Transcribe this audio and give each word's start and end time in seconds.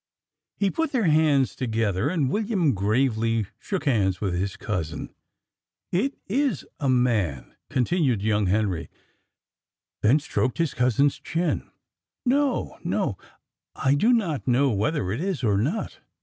He 0.57 0.71
put 0.71 0.93
their 0.93 1.03
hands 1.05 1.55
together, 1.55 2.09
and 2.09 2.27
William 2.31 2.73
gravely 2.73 3.45
shook 3.59 3.83
hands 3.85 4.19
with 4.19 4.33
his 4.33 4.57
cousin. 4.57 5.13
"It 5.91 6.15
is 6.25 6.65
a 6.79 6.89
man," 6.89 7.53
continued 7.69 8.23
young 8.23 8.47
Henry; 8.47 8.89
then 10.01 10.17
stroked 10.17 10.57
his 10.57 10.73
cousin's 10.73 11.19
chin. 11.19 11.69
"No, 12.25 12.79
no, 12.83 13.19
I 13.75 13.93
do 13.93 14.11
not 14.11 14.47
know 14.47 14.71
whether 14.71 15.11
it 15.11 15.21
is 15.21 15.43
or 15.43 15.55
not." 15.59 15.99